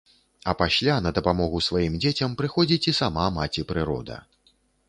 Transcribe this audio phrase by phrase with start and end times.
[0.51, 4.23] А пасля на дапамогу сваім дзецям прыходзіць і сама маці-прырода.